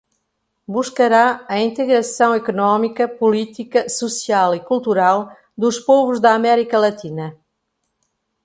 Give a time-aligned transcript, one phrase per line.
[0.67, 7.37] buscará a integração econômica, política, social e cultural dos povos da América Latina